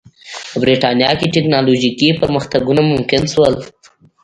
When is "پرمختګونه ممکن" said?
2.21-3.21